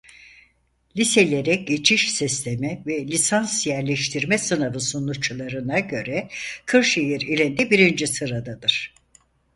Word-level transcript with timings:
Liselere 0.97 1.55
Geçiş 1.55 2.13
Sistemi 2.13 2.83
ve 2.87 3.07
Lisans 3.07 3.67
Yerleştirme 3.67 4.37
Sınavı 4.37 4.79
sonuçlarına 4.79 5.79
göre 5.79 6.27
Kırşehir 6.65 7.21
ilinde 7.21 7.69
birinci 7.69 8.07
sıradadır. 8.07 8.93